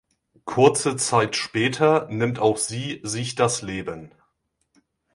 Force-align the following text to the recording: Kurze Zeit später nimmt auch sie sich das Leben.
Kurze 0.45 0.95
Zeit 0.95 1.35
später 1.35 2.07
nimmt 2.09 2.39
auch 2.39 2.57
sie 2.57 3.01
sich 3.03 3.35
das 3.35 3.61
Leben. 3.61 4.09